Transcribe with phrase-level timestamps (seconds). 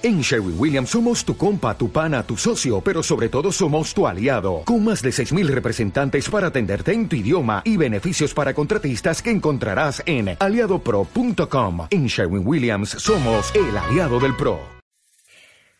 [0.00, 4.06] En Sherwin Williams somos tu compa, tu pana, tu socio, pero sobre todo somos tu
[4.06, 9.20] aliado, con más de 6.000 representantes para atenderte en tu idioma y beneficios para contratistas
[9.20, 11.88] que encontrarás en aliadopro.com.
[11.90, 14.60] En Sherwin Williams somos el aliado del PRO.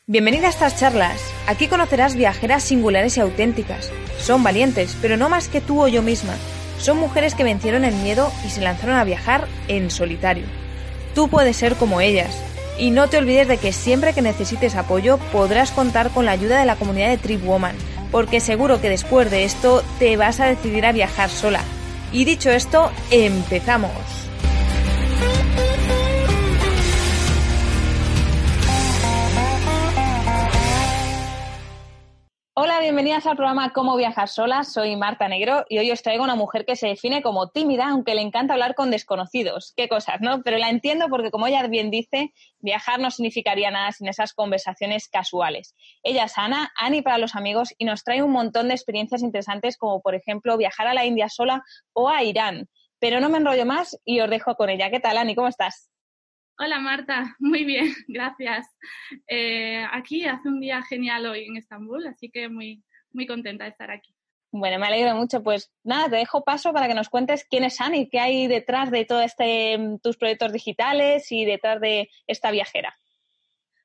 [0.08, 1.22] Bienvenida a estas charlas.
[1.46, 3.92] Aquí conocerás viajeras singulares y auténticas.
[4.18, 6.34] Son valientes, pero no más que tú o yo misma.
[6.80, 10.46] Son mujeres que vencieron el miedo y se lanzaron a viajar en solitario.
[11.14, 12.36] Tú puedes ser como ellas
[12.78, 16.60] y no te olvides de que siempre que necesites apoyo podrás contar con la ayuda
[16.60, 17.76] de la comunidad de Trip Woman,
[18.10, 21.60] porque seguro que después de esto te vas a decidir a viajar sola.
[22.12, 24.27] Y dicho esto, empezamos.
[32.60, 34.64] Hola, bienvenidas al programa Cómo viajar sola.
[34.64, 38.16] Soy Marta Negro y hoy os traigo una mujer que se define como tímida, aunque
[38.16, 39.72] le encanta hablar con desconocidos.
[39.76, 40.42] Qué cosas, ¿no?
[40.42, 45.08] Pero la entiendo porque, como ella bien dice, viajar no significaría nada sin esas conversaciones
[45.08, 45.76] casuales.
[46.02, 49.76] Ella es Ana, Ani para los amigos, y nos trae un montón de experiencias interesantes,
[49.76, 52.68] como por ejemplo viajar a la India sola o a Irán.
[52.98, 54.90] Pero no me enrollo más y os dejo con ella.
[54.90, 55.36] ¿Qué tal, Ani?
[55.36, 55.90] ¿Cómo estás?
[56.60, 58.66] Hola Marta, muy bien, gracias.
[59.28, 63.70] Eh, aquí hace un día genial hoy en Estambul, así que muy, muy contenta de
[63.70, 64.12] estar aquí.
[64.50, 65.42] Bueno, me alegro mucho.
[65.42, 68.90] Pues nada, te dejo paso para que nos cuentes quién es Ani, qué hay detrás
[68.90, 72.92] de todos este, tus proyectos digitales y detrás de esta viajera.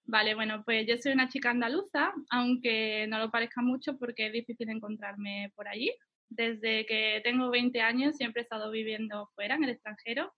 [0.05, 4.33] Vale, bueno, pues yo soy una chica andaluza, aunque no lo parezca mucho porque es
[4.33, 5.91] difícil encontrarme por allí.
[6.27, 10.33] Desde que tengo 20 años siempre he estado viviendo fuera, en el extranjero,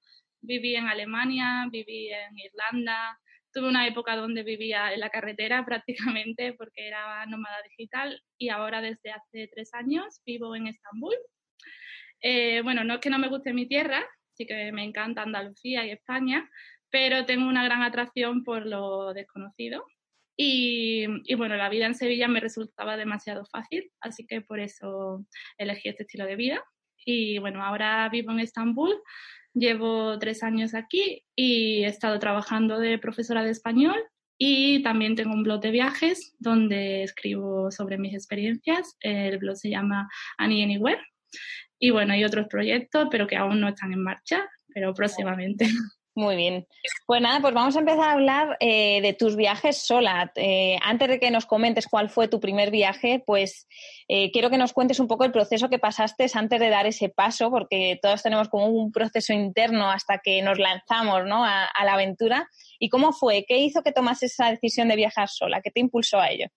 [0.46, 3.20] Viví en Alemania, viví en Irlanda,
[3.56, 8.82] tuve una época donde vivía en la carretera prácticamente porque era nómada digital y ahora
[8.82, 11.16] desde hace tres años vivo en Estambul.
[12.22, 15.86] Eh, bueno, no es que no me guste mi tierra, sí que me encanta Andalucía
[15.86, 16.50] y España,
[16.90, 19.86] pero tengo una gran atracción por lo desconocido.
[20.38, 25.26] Y, y, bueno, la vida en Sevilla me resultaba demasiado fácil, así que por eso
[25.58, 26.64] elegí este estilo de vida.
[27.06, 29.02] Y bueno, ahora vivo en Estambul,
[29.56, 33.96] Llevo tres años aquí y he estado trabajando de profesora de español
[34.38, 38.98] y también tengo un blog de viajes donde escribo sobre mis experiencias.
[39.00, 41.02] El blog se llama Annie Anywhere.
[41.80, 45.68] Y bueno, hay otros proyectos, pero que aún no están en marcha, pero próximamente.
[46.16, 46.66] Muy bien.
[47.06, 50.32] Pues nada, pues vamos a empezar a hablar eh, de tus viajes sola.
[50.36, 53.68] Eh, antes de que nos comentes cuál fue tu primer viaje, pues
[54.08, 57.10] eh, quiero que nos cuentes un poco el proceso que pasaste antes de dar ese
[57.10, 61.44] paso, porque todos tenemos como un proceso interno hasta que nos lanzamos ¿no?
[61.44, 62.50] a, la aventura.
[62.80, 63.44] ¿Y cómo fue?
[63.46, 65.62] ¿Qué hizo que tomases esa decisión de viajar sola?
[65.62, 66.48] ¿Qué te impulsó a ello?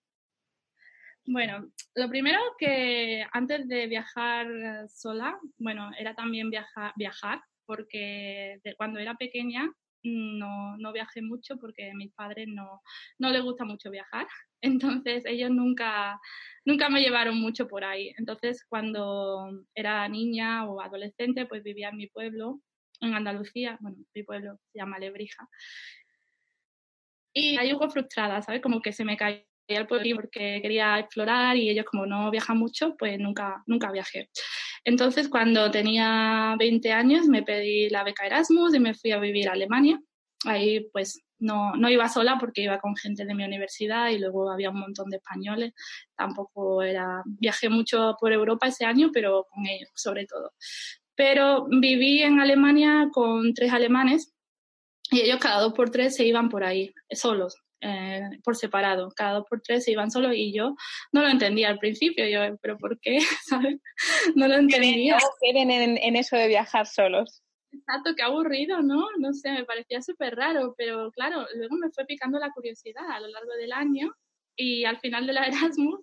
[1.25, 4.47] Bueno, lo primero que antes de viajar
[4.87, 9.71] sola, bueno, era también viajar, viajar porque de cuando era pequeña
[10.03, 12.81] no, no, viajé mucho porque a mis padres no,
[13.19, 14.25] no les gusta mucho viajar.
[14.61, 16.19] Entonces ellos nunca,
[16.65, 18.11] nunca me llevaron mucho por ahí.
[18.17, 22.59] Entonces cuando era niña o adolescente pues vivía en mi pueblo,
[23.01, 25.47] en Andalucía, bueno, mi pueblo se llama Lebrija.
[27.31, 28.61] Y ahí hubo frustrada, ¿sabes?
[28.61, 32.57] Como que se me caía el pueblo porque quería explorar y ellos como no viajan
[32.57, 34.27] mucho, pues nunca, nunca viajé.
[34.83, 39.49] Entonces, cuando tenía 20 años, me pedí la beca Erasmus y me fui a vivir
[39.49, 39.99] a Alemania.
[40.45, 44.51] Ahí, pues, no, no iba sola porque iba con gente de mi universidad y luego
[44.51, 45.73] había un montón de españoles.
[46.15, 50.53] Tampoco era, viajé mucho por Europa ese año, pero con ellos, sobre todo.
[51.15, 54.33] Pero viví en Alemania con tres alemanes
[55.11, 59.35] y ellos cada dos por tres se iban por ahí, solos, eh, por separado, cada
[59.35, 60.75] dos por tres se iban solos y yo
[61.11, 63.19] no lo entendía al principio, yo, pero ¿por qué?
[63.45, 63.79] ¿Sabes?
[64.35, 65.17] No lo entendía.
[65.41, 67.41] ¿Qué ven en, en, eso de viajar solos?
[67.71, 69.07] Exacto, qué aburrido, ¿no?
[69.19, 73.19] No sé, me parecía súper raro, pero claro, luego me fue picando la curiosidad a
[73.19, 74.11] lo largo del año
[74.55, 75.43] y al final de la
[75.77, 76.01] Erasmus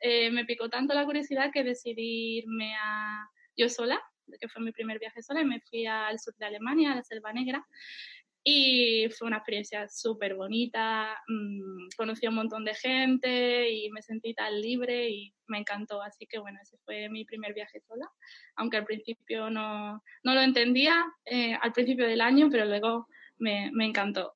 [0.00, 4.00] eh, me picó tanto la curiosidad que decidí irme a yo sola,
[4.40, 7.02] que fue mi primer viaje sola, y me fui al sur de Alemania, a la
[7.02, 7.64] Selva Negra,
[8.46, 14.02] y fue una experiencia súper bonita, mmm, conocí a un montón de gente y me
[14.02, 16.02] sentí tan libre y me encantó.
[16.02, 18.06] Así que bueno, ese fue mi primer viaje sola,
[18.56, 23.08] aunque al principio no, no lo entendía eh, al principio del año, pero luego
[23.38, 24.34] me, me encantó.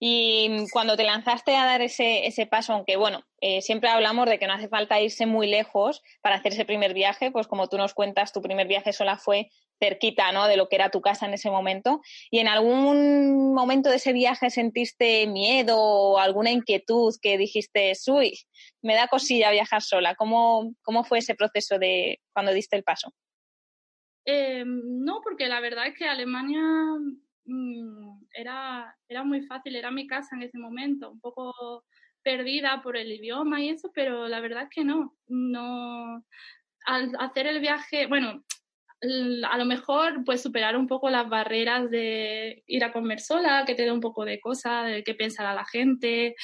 [0.00, 4.38] Y cuando te lanzaste a dar ese, ese paso, aunque bueno, eh, siempre hablamos de
[4.38, 7.78] que no hace falta irse muy lejos para hacer ese primer viaje, pues como tú
[7.78, 9.50] nos cuentas, tu primer viaje sola fue
[9.80, 10.46] cerquita, ¿no?
[10.46, 12.00] De lo que era tu casa en ese momento.
[12.30, 18.38] ¿Y en algún momento de ese viaje sentiste miedo o alguna inquietud que dijiste, uy,
[18.82, 20.14] me da cosilla viajar sola?
[20.14, 23.12] ¿Cómo, cómo fue ese proceso de cuando diste el paso?
[24.24, 26.62] Eh, no, porque la verdad es que Alemania
[27.48, 31.84] mm, era, era muy fácil, era mi casa en ese momento, un poco
[32.22, 36.24] perdida por el idioma y eso, pero la verdad es que no, no,
[36.86, 38.44] al hacer el viaje, bueno,
[39.48, 43.74] a lo mejor pues superar un poco las barreras de ir a comer sola, que
[43.74, 46.34] te dé un poco de cosas, de qué pensará la gente,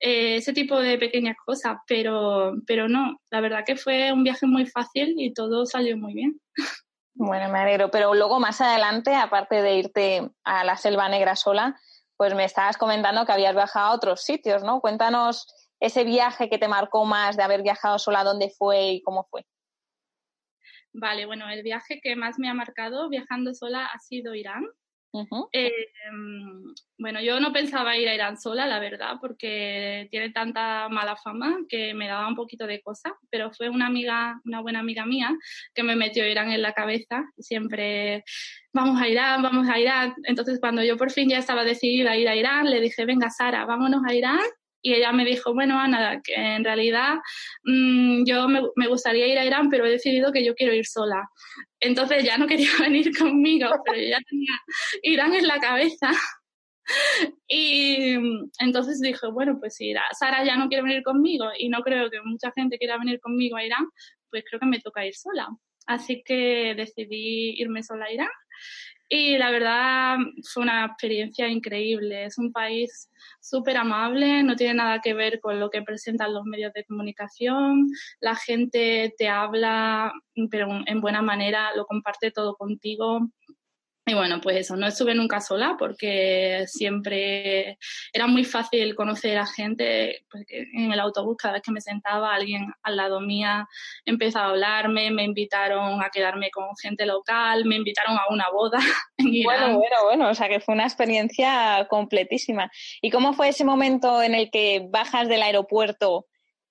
[0.00, 4.46] eh, ese tipo de pequeñas cosas, pero, pero no, la verdad que fue un viaje
[4.46, 6.40] muy fácil y todo salió muy bien.
[7.16, 11.78] Bueno, me alegro, pero luego más adelante, aparte de irte a la Selva Negra sola,
[12.16, 14.80] pues me estabas comentando que habías viajado a otros sitios, ¿no?
[14.80, 15.46] Cuéntanos
[15.78, 19.46] ese viaje que te marcó más de haber viajado sola, dónde fue y cómo fue.
[20.92, 24.64] Vale, bueno, el viaje que más me ha marcado viajando sola ha sido Irán.
[25.52, 30.88] Eh, em, bueno, yo no pensaba ir a Irán sola, la verdad, porque tiene tanta
[30.88, 34.80] mala fama que me daba un poquito de cosa, pero fue una amiga, una buena
[34.80, 35.30] amiga mía,
[35.72, 38.24] que me metió Irán en la cabeza, siempre
[38.72, 40.14] vamos a Irán, vamos a Irán.
[40.24, 43.30] Entonces, cuando yo por fin ya estaba decidida a ir a Irán, le dije, venga,
[43.30, 44.40] Sara, vámonos a Irán
[44.84, 47.14] y ella me dijo, bueno, Ana, que en realidad
[47.64, 51.26] mm, yo me, gustaría ir a Irán, pero he decidido que yo quiero ir sola.
[51.80, 54.52] Entonces ya no quería venir conmigo, pero yo ya tenía
[55.02, 56.10] Irán en la cabeza.
[57.48, 58.14] Y
[58.58, 62.20] entonces dije, bueno, pues si Sara ya no quiere venir conmigo y no creo que
[62.22, 63.86] mucha gente quiera venir conmigo a Irán,
[64.28, 65.48] pues creo que me toca ir sola.
[65.86, 68.28] Así que decidí irme sola a Irán
[69.14, 70.16] y la verdad
[70.52, 72.24] fue una experiencia increíble.
[72.24, 76.44] Es un país súper amable, no tiene nada que ver con lo que presentan los
[76.44, 77.86] medios de comunicación.
[78.20, 80.12] La gente te habla,
[80.50, 83.20] pero en buena manera, lo comparte todo contigo.
[84.06, 87.78] Y bueno, pues eso, no estuve nunca sola porque siempre
[88.12, 92.34] era muy fácil conocer a gente, porque en el autobús cada vez que me sentaba
[92.34, 93.66] alguien al lado mía
[94.04, 98.78] empezaba a hablarme, me invitaron a quedarme con gente local, me invitaron a una boda.
[99.44, 102.70] Bueno, bueno, bueno, o sea que fue una experiencia completísima.
[103.00, 106.26] ¿Y cómo fue ese momento en el que bajas del aeropuerto,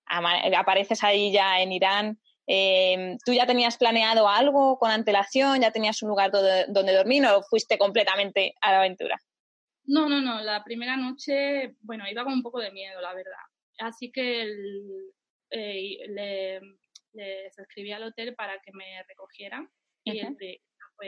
[0.06, 2.20] apareces ahí ya en Irán?
[2.48, 5.62] Eh, ¿Tú ya tenías planeado algo con antelación?
[5.62, 9.18] ¿Ya tenías un lugar donde, dormir o fuiste completamente a la aventura?
[9.86, 10.42] No, no, no.
[10.42, 13.34] La primera noche, bueno, iba con un poco de miedo, la verdad.
[13.80, 14.44] Así que
[15.52, 16.60] eh, le,
[17.14, 19.70] les escribí al hotel para que me recogieran.
[20.06, 20.20] Y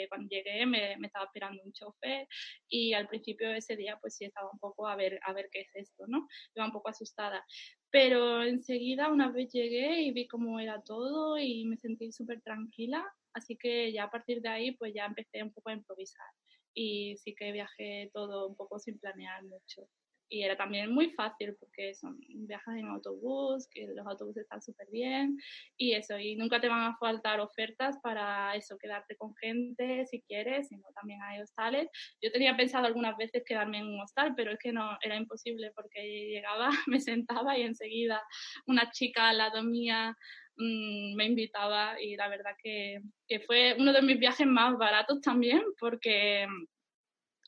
[0.10, 2.28] cuando llegué me, estaba esperando un chofer
[2.68, 5.50] y al principio de ese día pues sí estaba un poco a ver, a ver
[5.52, 6.28] qué es esto, ¿no?
[6.56, 7.46] Iba un poco asustada.
[7.92, 13.06] Pero enseguida una vez llegué y vi cómo era todo y me sentí súper tranquila,
[13.34, 16.28] así que ya a partir de ahí pues ya empecé un poco a improvisar
[16.74, 19.88] y sí que viajé todo un poco sin planear mucho
[20.30, 24.88] y era también muy fácil porque son viajas en autobús, que los autobuses están súper
[24.92, 25.38] bien
[25.78, 30.22] y eso, y nunca te van a faltar ofertas para eso, quedarte con gente si
[30.22, 31.90] quieres, sino también hay hostales.
[32.22, 35.72] Yo tenía pensado algunas veces quedarme en un hostal, pero es que no, era imposible
[35.76, 38.22] porque llegaba, me sentaba y enseguida
[38.66, 40.16] una chica al lado mía
[40.58, 45.22] mm, me invitaba y la verdad que, que fue uno de mis viajes más baratos
[45.22, 46.48] también porque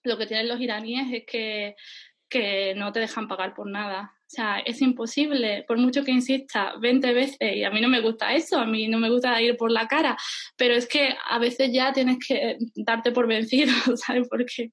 [0.03, 1.75] lo que tienen los iraníes es que
[2.29, 4.13] que no te dejan pagar por nada.
[4.27, 8.01] O sea, es imposible, por mucho que insista 20 veces, y a mí no me
[8.01, 10.18] gusta eso, a mí no me gusta ir por la cara,
[10.57, 14.27] pero es que a veces ya tienes que darte por vencido, ¿sabes?
[14.29, 14.71] Porque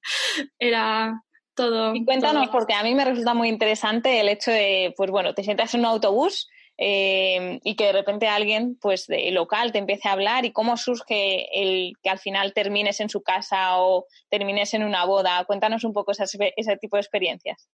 [0.59, 1.21] era
[1.55, 1.95] todo.
[1.95, 5.43] Y cuéntanos, porque a mí me resulta muy interesante el hecho de, pues bueno, te
[5.43, 10.07] sientas en un autobús eh, y que de repente alguien pues de local te empiece
[10.09, 14.73] a hablar y cómo surge el que al final termines en su casa o termines
[14.73, 15.45] en una boda.
[15.45, 17.69] Cuéntanos un poco ese tipo de experiencias.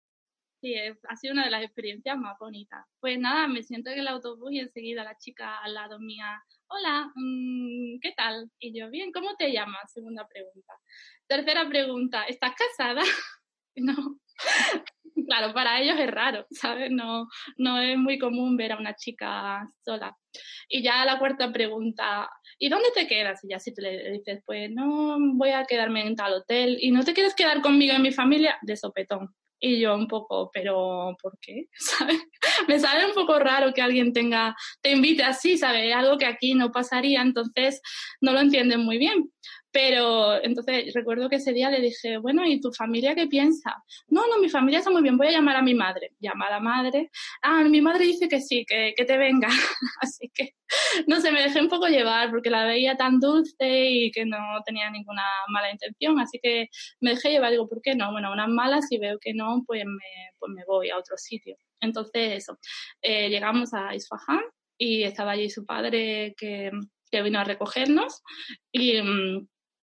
[0.61, 2.85] Sí, ha sido una de las experiencias más bonitas.
[3.01, 7.11] Pues nada, me siento en el autobús y enseguida la chica al lado mía, hola,
[7.15, 8.51] mm, ¿qué tal?
[8.59, 9.91] Y yo, bien, ¿cómo te llamas?
[9.91, 10.75] Segunda pregunta.
[11.27, 13.01] Tercera pregunta, ¿estás casada?
[13.77, 14.19] no.
[15.27, 16.91] claro, para ellos es raro, ¿sabes?
[16.91, 20.17] No, no es muy común ver a una chica sola.
[20.69, 23.45] Y ya la cuarta pregunta, ¿y dónde te quedas?
[23.45, 26.91] Y ya si tú le dices, pues no voy a quedarme en tal hotel y
[26.91, 29.35] no te quieres quedar conmigo en mi familia, de sopetón.
[29.63, 31.67] Y yo un poco, pero ¿por qué?
[32.69, 35.95] Me sale un poco raro que alguien tenga, te invite así, ¿sabes?
[35.95, 37.83] Algo que aquí no pasaría, entonces
[38.23, 39.31] no lo entienden muy bien.
[39.73, 43.83] Pero entonces recuerdo que ese día le dije, bueno, ¿y tu familia qué piensa?
[44.09, 46.11] No, no, mi familia está muy bien, voy a llamar a mi madre.
[46.19, 47.11] Llama a madre.
[47.43, 49.49] Ah, mi madre dice que sí, que, que te venga.
[50.01, 50.55] Así que,
[51.07, 54.37] no sé, me dejé un poco llevar porque la veía tan dulce y que no
[54.67, 56.19] tenía ninguna mala intención.
[56.19, 56.69] Así que
[57.01, 58.11] me dejé llevar, digo, ¿por qué no?
[58.13, 61.57] Bueno, unas malas, si veo que no, pues me, pues me voy a otro sitio.
[61.81, 62.59] Entonces, eso,
[63.03, 64.43] eh, llegamos a Isfahan
[64.77, 66.71] y estaba allí su padre que,
[67.11, 68.23] que vino a recogernos
[68.73, 69.01] y...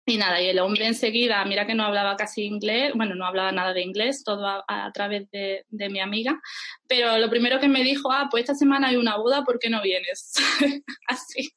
[0.08, 3.52] Y nada, y el hombre enseguida, mira que no hablaba casi inglés, bueno, no hablaba
[3.52, 6.40] nada de inglés, todo a, través de, de, mi amiga,
[6.86, 9.68] pero lo primero que me dijo, ah, pues esta semana hay una boda, ¿por qué
[9.68, 10.32] no vienes?
[11.06, 11.52] Así.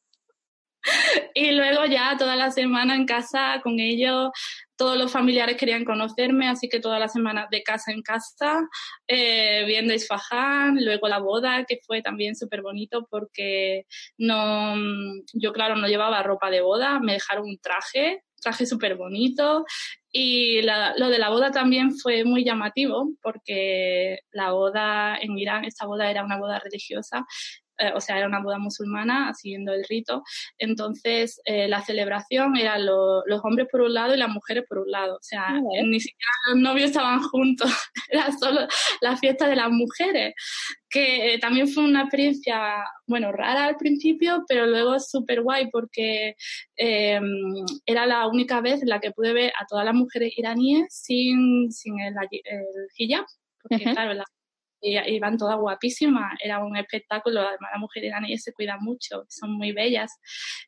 [1.34, 4.32] Y luego ya toda la semana en casa con ellos,
[4.76, 8.68] todos los familiares querían conocerme, así que toda la semana de casa en casa,
[9.08, 13.86] eh, viendo Isfahan, luego la boda, que fue también súper bonito porque
[14.18, 14.76] no,
[15.34, 19.66] yo claro no llevaba ropa de boda, me dejaron un traje, traje súper bonito.
[20.12, 25.86] Y lo de la boda también fue muy llamativo porque la boda en Irán, esta
[25.86, 27.26] boda era una boda religiosa
[27.82, 30.24] eh, o sea, era una boda musulmana, siguiendo el rito.
[30.60, 34.92] Entonces, eh, la celebración era los hombres por un lado y las mujeres por un
[34.92, 35.16] lado.
[35.16, 37.72] O sea, ah, ni siquiera los novios estaban juntos,
[38.10, 38.68] era solo
[39.02, 40.36] la fiesta de las mujeres,
[40.90, 46.36] que también fue una experiencia, bueno, rara al principio, pero luego súper guay porque
[46.76, 47.24] em,
[47.86, 51.72] era la única vez en la que pude ver a todas las mujeres iraníes sin,
[51.72, 52.14] sin el,
[52.98, 53.26] hijab,
[53.64, 54.26] porque claro, la
[54.82, 59.52] y iban todas guapísimas, era un espectáculo, además las mujeres iraníes se cuidan mucho, son
[59.52, 60.12] muy bellas.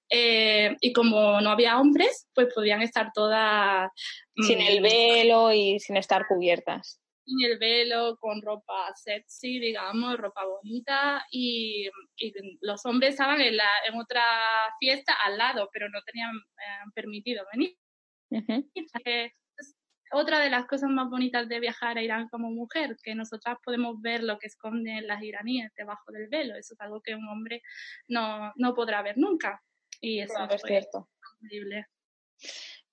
[0.09, 3.89] Eh, y como no había hombres, pues podían estar todas...
[4.35, 6.99] Sin el mm, velo y sin estar cubiertas.
[7.25, 11.89] Sin el velo, con ropa sexy, digamos, ropa bonita, y,
[12.61, 14.23] los hombres estaban en, la, en otra
[14.79, 17.75] fiesta al lado, pero no tenían eh, permitido venir
[20.13, 24.01] otra de las cosas más bonitas de viajar a Irán como mujer, que nosotras podemos
[24.01, 26.55] ver lo que esconden las iraníes debajo del velo.
[26.55, 27.61] Eso es algo que un hombre
[28.07, 29.61] no, no podrá ver nunca.
[30.01, 31.09] Y eso es cierto.
[31.41, 31.87] Increíble.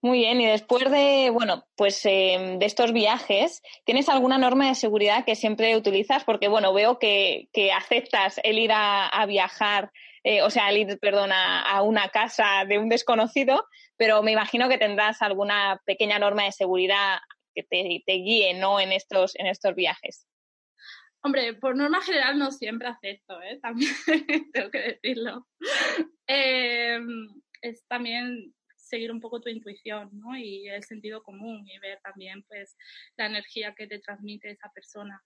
[0.03, 4.75] Muy bien, y después de, bueno, pues em, de estos viajes, ¿tienes alguna norma de
[4.75, 6.25] seguridad que siempre utilizas?
[6.25, 10.99] Porque, bueno, veo que, que aceptas el ir a, viajar, eh, o sea, el ir,
[11.03, 16.53] a, una casa de un desconocido, pero me imagino que tendrás alguna pequeña norma de
[16.53, 17.19] seguridad
[17.55, 18.81] que te, guíe, ¿no?
[18.81, 20.27] En estos, en estos viajes.
[21.23, 23.61] Hombre, por norma general no siempre acepto, ¿eh?
[24.53, 25.47] Tengo que decirlo.
[26.27, 27.29] Em,
[27.61, 28.55] es también
[28.91, 30.37] seguir un poco tu intuición ¿no?
[30.37, 32.77] y el sentido común y ver también pues
[33.17, 35.23] la energía que te transmite esa persona.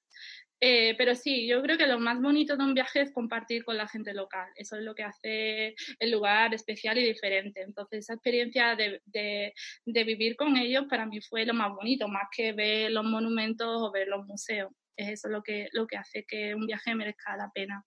[0.66, 3.76] Eh, pero sí, yo creo que lo más bonito de un viaje es compartir con
[3.76, 4.48] la gente local.
[4.56, 7.60] Eso es lo que hace el lugar especial y diferente.
[7.60, 9.52] Entonces, esa experiencia de, de,
[9.84, 13.82] de vivir con ellos para mí fue lo más bonito, más que ver los monumentos
[13.82, 14.72] o ver los museos.
[14.96, 17.84] Es eso lo que, lo que hace que un viaje merezca la pena.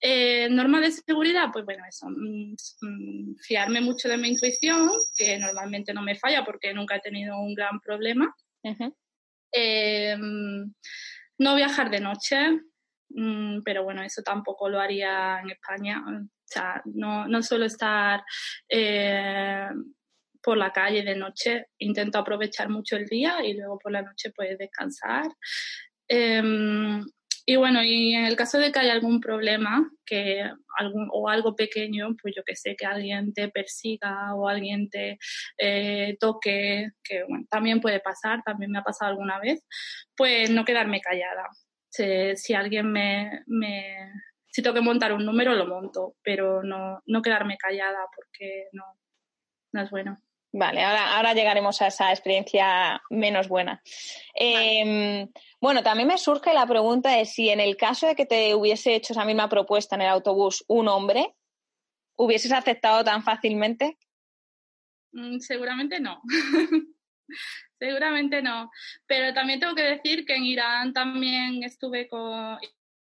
[0.00, 5.38] Eh, normas de seguridad, pues bueno, eso, mm, mm, fiarme mucho de mi intuición, que
[5.38, 8.34] normalmente no me falla porque nunca he tenido un gran problema.
[9.52, 10.16] Eh,
[11.40, 12.60] no viajar de noche,
[13.64, 16.04] pero bueno, eso tampoco lo haría en España.
[16.06, 18.22] O sea, no, no suelo estar
[18.68, 19.68] eh,
[20.42, 24.32] por la calle de noche, intento aprovechar mucho el día y luego por la noche
[24.36, 25.28] pues descansar.
[26.06, 27.02] Em,
[27.50, 31.56] y bueno, y en el caso de que haya algún problema que algún, o algo
[31.56, 35.18] pequeño, pues yo que sé, que alguien te persiga o alguien te
[35.58, 39.66] eh, toque, que bueno, también puede pasar, también me ha pasado alguna vez,
[40.16, 41.48] pues no quedarme callada.
[41.88, 43.96] Si, alguien me, me,
[44.46, 48.84] si tengo que montar un número, lo monto, pero no, no quedarme callada porque no,
[49.72, 50.22] no es bueno.
[50.52, 53.80] Vale, ahora, ahora llegaremos a esa experiencia menos buena.
[54.34, 55.28] Em,
[55.60, 58.96] bueno, también me surge la pregunta de si en el caso de que te hubiese
[58.96, 61.36] hecho esa misma propuesta en el autobús un hombre,
[62.16, 63.96] ¿hubieses aceptado tan fácilmente?
[65.12, 66.20] Mm, seguramente no.
[67.78, 68.72] seguramente no.
[69.06, 72.58] Pero también tengo que decir que en Irán también estuve con,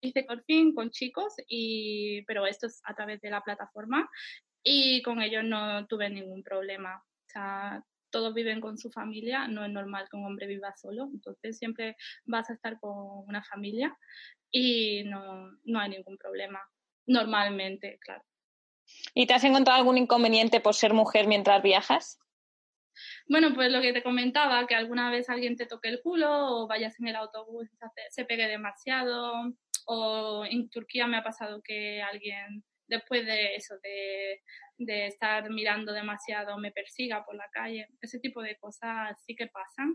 [0.03, 4.11] hice fin con chicos, y, pero esto es a través de la plataforma
[4.63, 9.71] y con ellos no tuve ningún problema sea, todos viven con su familia, no es
[9.71, 13.97] normal que un hombre viva solo, entonces siempre vas a estar con una familia
[14.51, 16.61] y no, no hay ningún problema,
[17.07, 18.25] normalmente, claro.
[19.15, 22.19] ¿Y te has encontrado algún inconveniente por ser mujer mientras viajas?
[23.29, 26.67] Bueno, pues lo que te comentaba, que alguna vez alguien te toque el culo o
[26.67, 27.77] vayas en el autobús y
[28.11, 29.33] se pegue demasiado,
[29.87, 34.41] o en Turquía me ha pasado que alguien después de eso, de,
[34.79, 37.87] de, estar mirando demasiado, me persiga por la calle.
[38.03, 39.95] Ese tipo de cosas sí que pasan.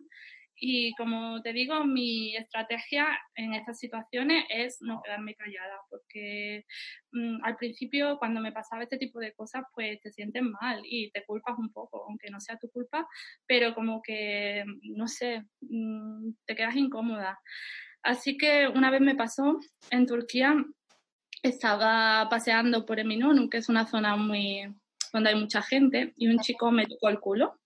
[0.57, 6.63] Y como te digo, mi estrategia en estas situaciones es no quedarme callada, porque
[7.11, 11.11] mm, al principio cuando me pasaba este tipo de cosas, pues te sientes mal y
[11.11, 13.05] te culpas un poco, aunque no sea tu culpa,
[13.45, 14.63] pero como que,
[14.95, 17.37] no sé, mm, te quedas incómoda.
[18.01, 19.59] Así que una vez me pasó
[19.89, 20.55] en Turquía,
[21.47, 24.73] estaba paseando por Eminonu, que es una zona muy
[25.13, 27.59] donde hay mucha gente, y un chico me tocó el culo.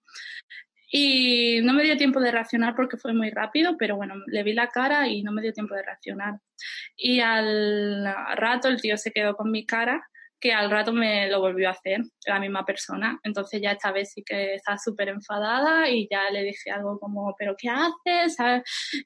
[0.92, 4.54] Y no me dio tiempo de reaccionar porque fue muy rápido, pero bueno, le vi
[4.54, 6.40] la cara y no me dio tiempo de reaccionar.
[6.98, 8.06] Y al
[8.36, 10.08] rato el tío se quedó con mi cara
[10.40, 13.20] que al rato me lo volvió a hacer la misma persona.
[13.24, 17.36] Entonces ya esta vez sí que estaba súper enfadada y ya le dije algo como,
[17.38, 18.38] ¿pero qué haces?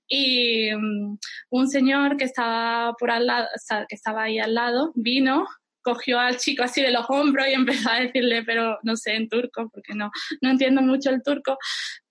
[0.07, 1.17] Y um,
[1.49, 3.47] un señor que estaba por al lado,
[3.89, 5.45] que estaba ahí al lado, vino
[5.83, 9.29] cogió al chico así de los hombros y empezó a decirle, pero no sé en
[9.29, 10.09] turco, porque no,
[10.41, 11.57] no entiendo mucho el turco,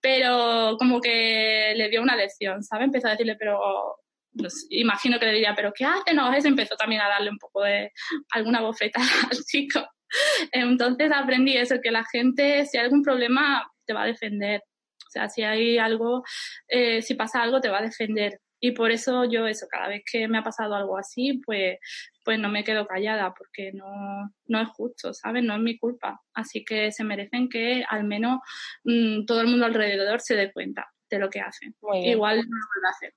[0.01, 2.85] pero como que le dio una lección, ¿sabes?
[2.85, 3.59] Empezó a decirle, pero
[4.37, 6.15] pues, imagino que le diría, pero ¿qué hace?
[6.15, 7.93] No, ese empezó también a darle un poco de
[8.33, 9.81] alguna bofeta al chico.
[10.53, 14.63] Entonces aprendí eso, que la gente, si hay algún problema, te va a defender.
[15.07, 16.23] O sea, si hay algo,
[16.69, 18.41] eh, si pasa algo, te va a defender.
[18.65, 21.79] Y por eso yo eso, cada vez que me ha pasado algo así, pues,
[22.25, 25.43] pues no me quedo callada, porque no, no es justo, ¿sabes?
[25.43, 26.21] No es mi culpa.
[26.33, 28.39] Así que se merecen que al menos
[28.85, 31.75] mm, todo el mundo alrededor se dé cuenta de lo que hacen.
[32.05, 33.15] Igual no lo vuelve a hacer.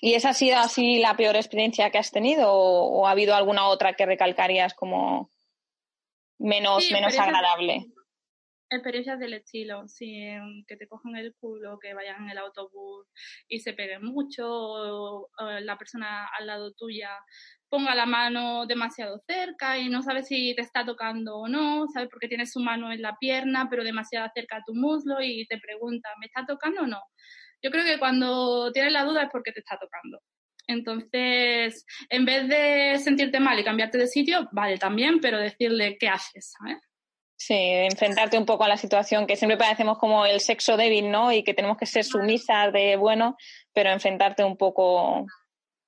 [0.00, 3.66] ¿Y esa ha sido así la peor experiencia que has tenido o, ha habido alguna
[3.68, 5.30] otra que recalcarías como
[6.38, 7.86] menos, menos agradable?
[8.70, 10.24] Experiencias del estilo, sí,
[10.66, 13.08] que te cojan el culo, que vayan en el autobús
[13.48, 15.28] y se peguen mucho, o,
[15.60, 17.10] la persona al lado tuya
[17.68, 22.08] ponga la mano demasiado cerca y no sabes si te está tocando o no, sabes
[22.10, 25.58] porque tienes su mano en la pierna, pero demasiado cerca a tu muslo y te
[25.58, 27.00] pregunta, ¿me está tocando o no?
[27.62, 30.20] Yo creo que cuando tienes la duda es porque te está tocando.
[30.66, 36.08] Entonces, en vez de sentirte mal y cambiarte de sitio, vale también, pero decirle qué
[36.08, 36.78] haces, ¿sabes?
[37.36, 41.32] Sí, enfrentarte un poco a la situación que siempre parecemos como el sexo débil, ¿no?
[41.32, 43.36] Y que tenemos que ser sumisas de bueno,
[43.72, 45.26] pero enfrentarte un poco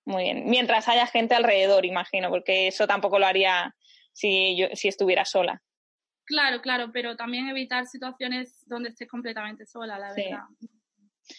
[0.04, 0.46] muy bien.
[0.46, 3.74] Mientras haya gente alrededor, imagino, porque eso tampoco lo haría
[4.12, 5.62] si yo si estuviera sola.
[6.24, 10.40] Claro, claro, pero también evitar situaciones donde estés completamente sola, la verdad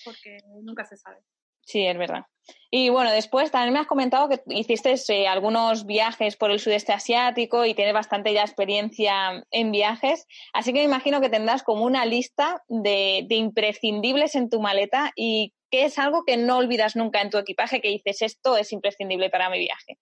[0.04, 1.24] porque nunca se sabe.
[1.66, 2.26] Sí, es verdad.
[2.70, 6.92] Y bueno, después también me has comentado que hiciste eh, algunos viajes por el sudeste
[6.92, 11.86] asiático y tienes bastante ya experiencia en viajes, así que me imagino que tendrás como
[11.86, 17.22] una lista de, imprescindibles en tu maleta y qué es algo que no olvidas nunca
[17.22, 19.98] en tu equipaje, que dices esto es imprescindible para mi viaje.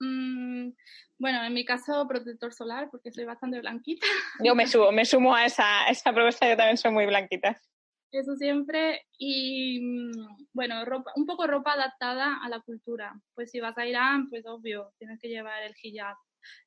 [0.00, 0.70] Mm,
[1.18, 4.06] bueno, en mi caso, protector solar, porque soy bastante blanquita.
[4.42, 7.60] Yo me subo, me sumo a esa, a esa propuesta, yo también soy muy blanquita
[8.12, 9.06] eso siempre.
[9.18, 13.14] Y mm, bueno, ropa, un poco ropa adaptada a la cultura.
[13.34, 16.16] Pues si vas a Irán, pues obvio, tienes que llevar el hijab.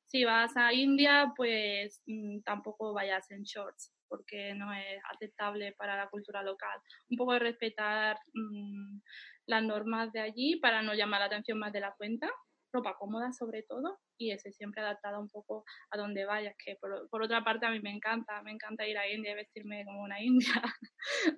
[0.05, 5.95] Si vas a India, pues mm, tampoco vayas en shorts, porque no es aceptable para
[5.97, 6.79] la cultura local.
[7.09, 8.99] Un poco de respetar mm,
[9.47, 12.29] las normas de allí para no llamar la atención más de la cuenta
[12.71, 17.21] ropa cómoda sobre todo y ese siempre adaptada un poco a donde vayas, que por,
[17.21, 20.21] otra parte a mí me encanta, me encanta ir a India y vestirme como una
[20.21, 20.61] india,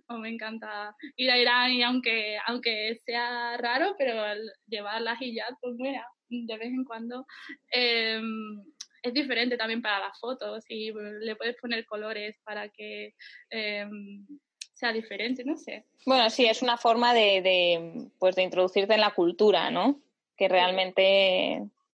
[0.07, 4.23] o me encanta ir a Irán y aunque, aunque sea raro, pero
[4.67, 7.25] llevar la hijab, pues mira, de vez en cuando
[7.71, 8.63] em,
[9.03, 13.13] es diferente también para las fotos y le puedes poner colores para que...
[13.49, 14.25] Em,
[14.73, 15.85] sea diferente, no sé.
[16.07, 20.01] Bueno, sí, es una forma de, pues de introducirte en la cultura, ¿no?
[20.41, 21.51] Que realmente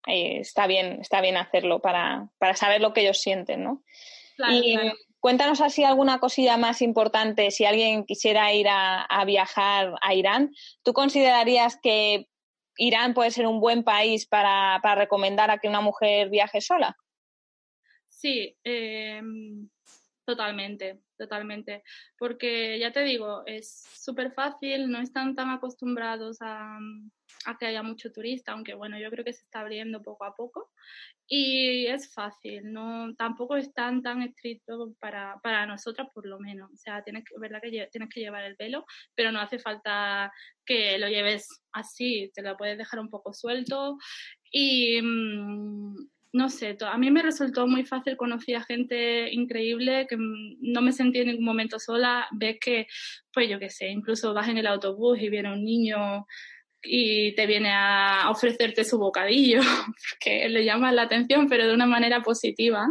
[0.07, 3.83] eh, está bien, está bien hacerlo para, saber lo que ellos sienten, ¿no?
[4.49, 4.77] y
[5.19, 10.93] cuéntanos así alguna cosilla más importante, si alguien quisiera ir a, viajar a Irán, ¿tú
[10.93, 12.29] considerarías que
[12.77, 16.95] Irán puede ser un buen país para, recomendar a que una mujer viaje sola?
[18.07, 19.21] Sí, eh,
[20.27, 21.83] totalmente, totalmente.
[22.17, 26.77] Porque ya te digo, es súper fácil, no están tan acostumbrados a,
[27.45, 30.35] a que haya mucho turista, aunque bueno, yo creo que se está abriendo poco a
[30.35, 30.69] poco.
[31.29, 36.71] Y es fácil, no tampoco es tan tan estricto para, para nosotras por lo menos.
[36.73, 38.85] O sea, tienes que, verdad que tienes que llevar el velo,
[39.15, 40.31] pero no hace falta
[40.65, 43.97] que lo lleves así, te lo puedes dejar un poco suelto.
[44.51, 45.95] Y mm,
[46.33, 50.91] no sé, a mí me resultó muy fácil, conocí a gente increíble, que no me
[50.91, 52.87] sentí en ningún momento sola, ves que,
[53.33, 56.25] pues yo qué sé, incluso vas en el autobús y viene un niño
[56.83, 59.61] y te viene a ofrecerte su bocadillo,
[60.11, 62.87] porque le llama la atención, pero de una manera positiva.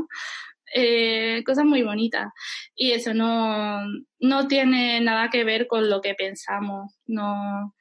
[0.75, 2.33] Eh, cosas muy bonitas.
[2.75, 3.81] Y eso no,
[4.19, 6.93] no tiene nada que ver con lo que pensamos.
[7.07, 7.75] No,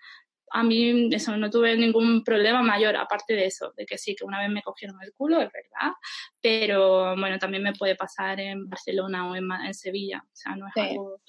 [0.55, 4.23] a mí eso no tuve ningún problema mayor, aparte de eso, de que sí, que
[4.23, 5.93] una vez me cogieron el culo, es verdad,
[6.41, 10.23] pero bueno, también me puede pasar en Barcelona o en, en Sevilla.
[10.25, 11.19] O sea, no es algo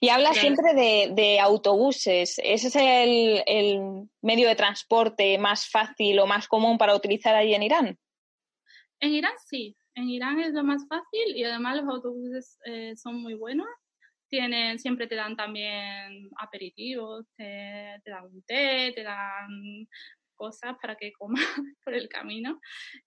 [0.00, 2.40] y habla siempre de, autobuses.
[2.42, 2.76] ¿Ese es
[3.46, 7.98] el, medio de transporte más fácil o más común para utilizar ahí en Irán?
[9.00, 9.76] En Irán sí.
[9.94, 13.66] En Irán es lo más fácil y además los autobuses eh, son muy buenos.
[14.28, 19.86] Tienen, siempre te dan también aperitivos, te, dan un té, te dan
[20.34, 21.42] cosas para que comas
[21.84, 22.58] por el camino.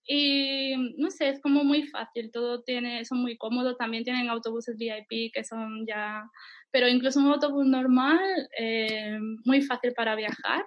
[0.06, 4.78] Y no sé, es como muy fácil, todo tiene, son muy cómodos, también tienen autobuses
[4.78, 6.24] VIP que son ya,
[6.72, 8.20] pero incluso un autobús normal,
[8.58, 10.66] eh, muy fácil para viajar.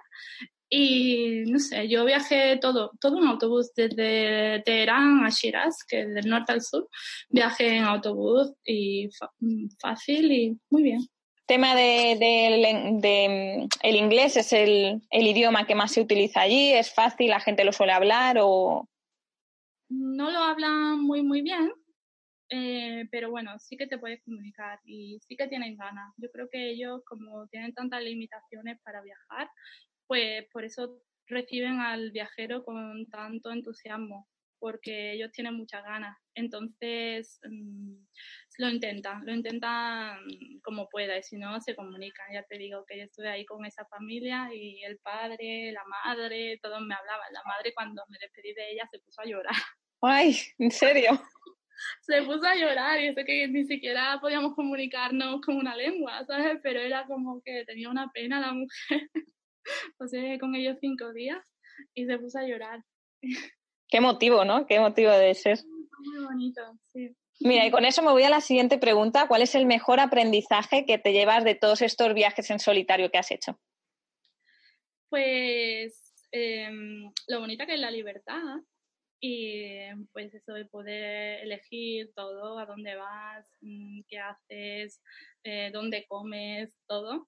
[0.77, 6.13] Y no sé, yo viajé todo, todo en autobús, desde Teherán a Shiraz, que es
[6.13, 6.89] del norte al sur,
[7.29, 9.07] viajé en autobús y
[9.79, 10.99] fácil y muy bien.
[11.45, 16.93] Tema de, de, el inglés es el, el, idioma que más se utiliza allí, es
[16.93, 18.89] fácil, la gente lo suele hablar o
[19.87, 21.71] no lo hablan muy muy bien,
[22.49, 26.13] eh, pero bueno, sí que te puedes comunicar y sí que tienen ganas.
[26.17, 29.49] Yo creo que ellos como tienen tantas limitaciones para viajar,
[30.07, 34.27] pues por eso reciben al viajero con tanto entusiasmo
[34.59, 36.17] porque ellos tienen muchas ganas.
[36.33, 37.93] Entonces, mm,
[38.57, 40.19] lo intentan, lo intentan
[40.63, 42.33] como pueda y si no, se comunican.
[42.33, 46.59] Ya te digo que yo estuve ahí con esa familia y el padre, la madre,
[46.63, 47.31] todos me hablaban.
[47.31, 49.53] La madre cuando me despedí de ella se puso a llorar.
[50.01, 51.11] Ay, ¿en serio?
[52.01, 56.59] se puso a llorar y eso que ni siquiera podíamos comunicarnos con una lengua, ¿sabes?
[56.63, 59.09] Pero era como que tenía una pena la mujer.
[60.07, 61.43] sea, con ellos cinco días
[61.93, 62.83] y se puso a llorar.
[63.89, 64.65] Qué motivo, ¿no?
[64.65, 65.59] Qué motivo de ser.
[65.99, 67.15] Muy bonito, sí.
[67.41, 69.27] Mira, y con eso me voy a la siguiente pregunta.
[69.27, 73.17] ¿Cuál es el mejor aprendizaje que te llevas de todos estos viajes en solitario que
[73.17, 73.59] has hecho?
[75.09, 78.61] Pues em, lo bonita que es la libertad
[79.19, 79.77] y
[80.13, 85.01] pues eso de poder elegir todo, a dónde vas, mm, qué haces,
[85.43, 87.27] eh, dónde comes, todo.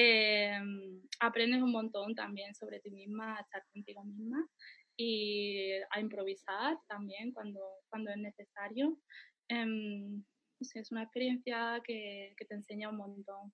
[0.00, 4.48] Em, aprendes un montón también sobre ti misma, a estar contigo misma
[4.96, 8.96] y a improvisar también cuando, cuando es necesario.
[9.48, 10.22] Em,
[10.60, 13.52] es una experiencia que, que, te enseña un montón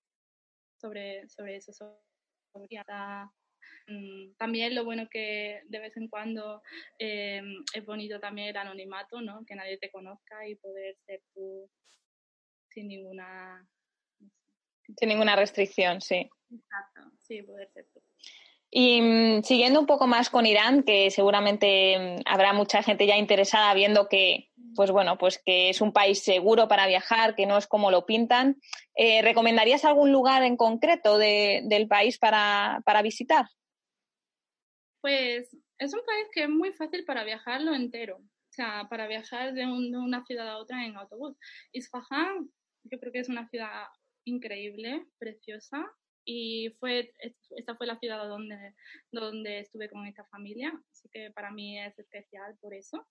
[0.78, 1.94] sobre, sobre eso, sobre
[3.87, 6.61] mm, también lo bueno que de vez en cuando
[6.98, 9.46] em, es bonito también el anonimato, ¿no?
[9.46, 11.70] Que nadie te conozca y poder ser tú
[12.68, 13.66] sin ninguna...
[14.96, 16.28] Sin ninguna restricción, sí.
[16.50, 18.00] Exacto, sí, poder ser tú.
[18.76, 23.16] Y mm, siguiendo un poco más con Irán, que seguramente mm, habrá mucha gente ya
[23.16, 27.56] interesada viendo que, pues bueno, pues que es un país seguro para viajar, que no
[27.56, 28.60] es como lo pintan.
[28.96, 33.46] Eh, ¿Recomendarías algún lugar en concreto del país para, visitar?
[35.00, 39.54] Pues es un país que es muy fácil para viajarlo entero, o sea, para viajar
[39.54, 41.36] de, de una ciudad a otra en autobús.
[41.70, 42.50] Isfahan,
[42.82, 43.84] yo creo que es una ciudad
[44.24, 45.84] increíble, preciosa,
[46.24, 47.12] y fue,
[47.56, 48.74] esta fue la ciudad donde,
[49.12, 53.06] donde estuve con esta familia, así que para mí es especial por eso.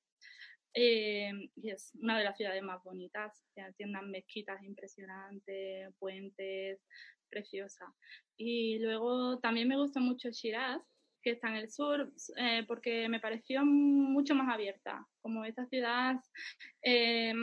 [0.76, 6.82] Eh, y es una de las ciudades más bonitas, tiene unas mezquitas impresionantes, puentes,
[7.30, 7.94] preciosa.
[8.38, 10.82] Y luego también me gusta mucho Shiraz,
[11.22, 16.16] que está en el sur, eh, porque me pareció mucho más abierta, como esta ciudad
[16.82, 17.34] eh,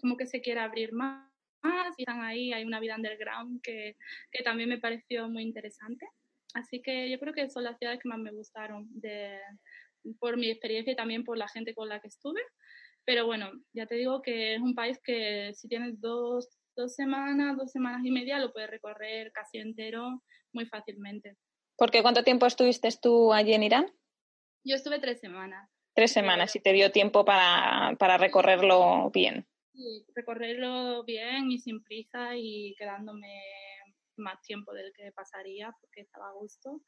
[0.00, 1.29] como que se quiere abrir más
[1.62, 3.96] más y están ahí, hay una vida underground que,
[4.30, 6.06] que también me pareció muy interesante.
[6.54, 9.38] Así que yo creo que son las ciudades que más me gustaron de,
[10.18, 12.40] por mi experiencia y también por la gente con la que estuve.
[13.04, 17.56] Pero bueno, ya te digo que es un país que si tienes dos, dos semanas,
[17.56, 21.36] dos semanas y media, lo puedes recorrer casi entero muy fácilmente.
[21.76, 23.86] ¿Por cuánto tiempo estuviste tú allí en Irán?
[24.64, 25.70] Yo estuve tres semanas.
[25.94, 29.46] Tres semanas y te dio tiempo para, para recorrerlo bien
[30.14, 33.42] recorrerlo bien y sin prisa y quedándome
[34.16, 36.82] más tiempo del que pasaría porque estaba a gusto.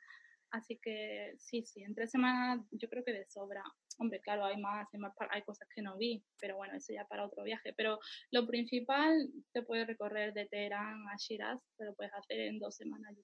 [0.52, 3.62] Así que sí, sí, en tres semanas yo creo que de sobra.
[3.98, 7.06] Hombre, claro, hay más, hay, más, hay cosas que no vi, pero bueno, eso ya
[7.06, 7.72] para otro viaje.
[7.74, 7.98] Pero
[8.30, 12.76] lo principal, te puedes recorrer de Teherán a Shiraz, te lo puedes hacer en dos
[12.76, 13.14] semanas.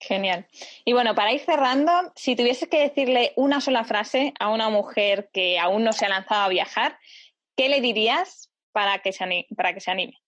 [0.00, 0.46] Genial.
[0.84, 5.30] Y bueno, para ir cerrando, si tuvieses que decirle una sola frase a una mujer
[5.32, 6.98] que aún no se ha lanzado a viajar,
[7.56, 10.18] ¿qué le dirías para que se anime, para que se anime?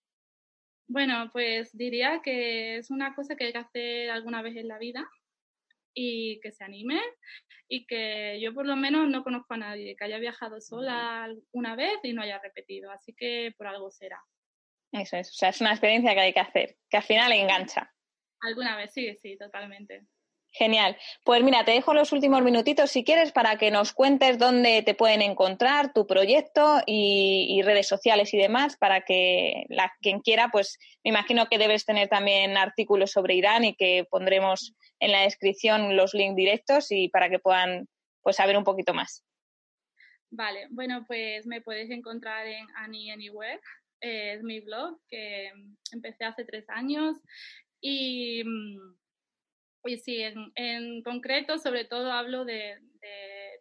[0.87, 4.77] Bueno, pues diría que es una cosa que hay que hacer alguna vez en la
[4.77, 5.05] vida
[5.93, 7.01] y que se anime
[7.67, 11.75] y que yo por lo menos no conozco a nadie que haya viajado sola una
[11.75, 14.23] vez y no haya repetido, así que por algo será.
[14.93, 17.93] Eso es, o sea, es una experiencia que hay que hacer, que al final engancha.
[18.39, 20.05] Alguna vez, sí, sí, totalmente.
[20.57, 20.97] Genial.
[21.23, 24.95] Pues mira, te dejo los últimos minutitos si quieres para que nos cuentes dónde te
[24.95, 29.65] pueden encontrar, tu proyecto y, redes sociales y demás, para que
[30.01, 34.73] quien quiera, pues me imagino que debes tener también artículos sobre Irán y que pondremos
[34.99, 37.87] en la descripción los links directos y para que puedan
[38.23, 39.23] pues saber un poquito más.
[40.31, 43.61] Vale, bueno, pues me puedes encontrar en Annie Anywhere
[44.01, 45.51] es mi blog que
[45.91, 47.17] empecé hace tres años
[47.81, 48.43] y,
[49.85, 52.77] y sí, en, en concreto sobre todo hablo de,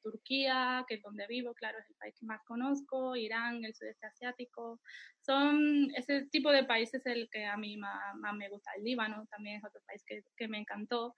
[0.03, 4.07] Turquía, que es donde vivo, claro, es el país que más conozco, Irán, el sudeste
[4.07, 4.81] asiático.
[5.21, 8.71] Son ese tipo de países el que a mí más, me gusta.
[8.77, 11.15] El Líbano también es otro país que, que me encantó.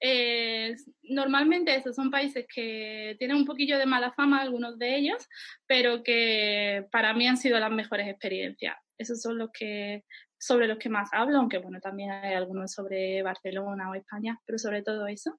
[0.00, 5.26] Eh, normalmente esos son países que tienen un poquillo de mala fama, algunos de ellos,
[5.66, 8.76] pero que para mí han sido las mejores experiencias.
[8.98, 10.04] Esos son los que
[10.44, 14.58] sobre los que más hablo, aunque bueno, también hay algunos sobre Barcelona o España, pero
[14.58, 15.38] sobre todo eso.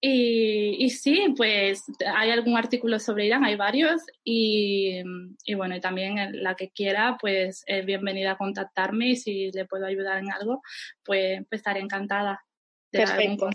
[0.00, 1.82] Y, y, sí, pues
[2.14, 5.02] hay algún artículo sobre Irán, hay varios, y,
[5.44, 9.64] y, bueno, y también la que quiera, pues es bienvenida a contactarme y si le
[9.64, 10.60] puedo ayudar en algo,
[11.02, 12.44] pues, pues estaré encantada.
[12.92, 13.48] De Perfecto.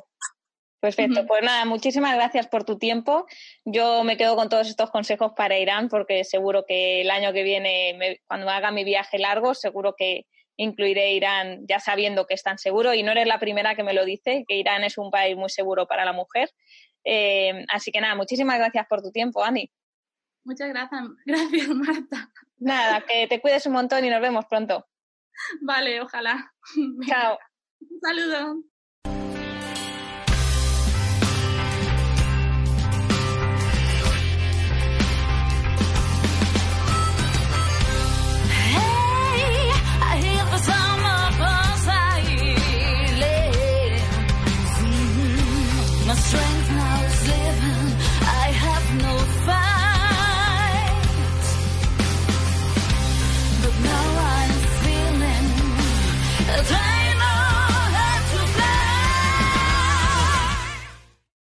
[0.81, 3.27] Perfecto, pues nada, muchísimas gracias por tu tiempo.
[3.63, 7.43] Yo me quedo con todos estos consejos para Irán porque seguro que el año que
[7.43, 10.25] viene, cuando haga mi viaje largo, seguro que,
[10.61, 13.93] incluiré Irán ya sabiendo que es tan seguro y no eres la primera que me
[13.93, 16.49] lo dice, que Irán es un país muy seguro para la mujer.
[17.03, 19.71] Eh, así que nada, muchísimas gracias por tu tiempo, Ani.
[20.43, 22.31] Muchas gracias, gracias Marta.
[22.57, 24.87] Nada, que te cuides un montón y nos vemos pronto.
[25.61, 26.53] Vale, ojalá.
[27.07, 27.39] Chao.
[27.79, 28.70] Un saludo.